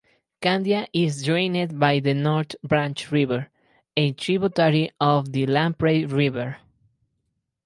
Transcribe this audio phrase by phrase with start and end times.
[0.41, 3.51] Candia is drained by the North Branch River,
[3.95, 6.57] a tributary of the Lamprey River.